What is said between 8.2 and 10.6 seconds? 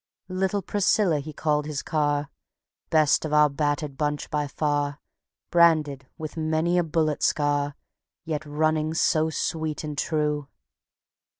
Yet running so sweet and true.